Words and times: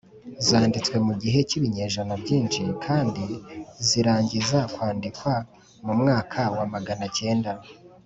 zanditswe 0.47 0.95
mu 1.07 1.13
gihe 1.21 1.39
cy’ibinyejana 1.49 2.13
byinshi 2.23 2.61
kandi 2.85 3.23
zirangiza 3.87 4.59
kwandikwa 4.73 5.33
mu 5.85 5.93
mwaka 5.99 6.41
wa 6.57 6.65
magana 6.73 7.05
cyenda 7.19 7.51